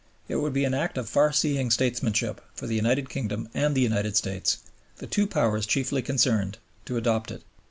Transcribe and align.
It 0.27 0.37
would 0.37 0.51
be 0.51 0.63
an 0.63 0.73
act 0.73 0.97
of 0.97 1.07
far 1.07 1.31
seeing 1.31 1.69
statesmanship 1.69 2.41
for 2.55 2.65
the 2.65 2.73
United 2.73 3.07
Kingdom 3.07 3.47
and 3.53 3.75
the 3.75 3.81
United 3.81 4.17
States, 4.17 4.57
the 4.97 5.05
two 5.05 5.27
Powers 5.27 5.67
chiefly 5.67 6.01
concerned, 6.01 6.57
to 6.85 6.97
adopt 6.97 7.29
it. 7.29 7.43